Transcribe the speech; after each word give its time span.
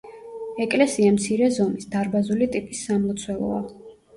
ეკლესია 0.63 1.11
მცირე 1.17 1.49
ზომის, 1.57 1.87
დარბაზული 1.97 2.51
ტიპის 2.57 2.83
სამლოცველოა. 2.89 3.65